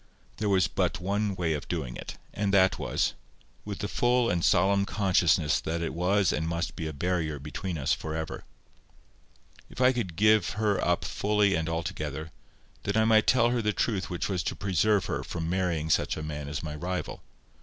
[0.37, 4.83] There was but one way of doing it, and that was—with the full and solemn
[4.83, 8.43] consciousness that it was and must be a barrier between us for ever.
[9.69, 12.31] If I could give her up fully and altogether,
[12.81, 16.17] then I might tell her the truth which was to preserve her from marrying such
[16.17, 17.21] a man as my rival.